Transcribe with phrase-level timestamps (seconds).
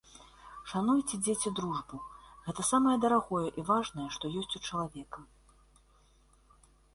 [0.69, 1.99] Шануйце, дзеці, дружбу,
[2.45, 5.19] гэта самае дарагое і важнае, што ёсць у чалавека.